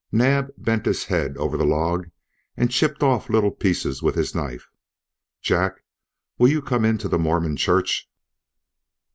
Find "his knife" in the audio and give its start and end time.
4.15-4.65